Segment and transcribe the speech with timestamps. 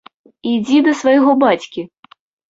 [0.51, 1.81] Ідзі да свайго бацькі!